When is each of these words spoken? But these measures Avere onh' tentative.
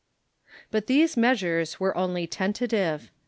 But 0.71 0.87
these 0.87 1.15
measures 1.15 1.75
Avere 1.75 1.95
onh' 1.95 2.27
tentative. 2.31 3.11